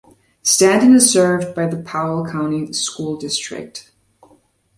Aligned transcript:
Stanton 0.41 0.95
is 0.95 1.11
served 1.13 1.53
by 1.53 1.67
the 1.67 1.77
Powell 1.77 2.25
County 2.25 2.73
School 2.73 3.17
District. 3.17 3.91